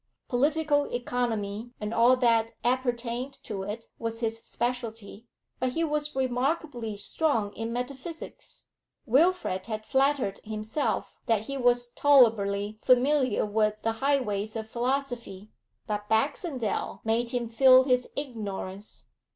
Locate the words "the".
13.83-13.91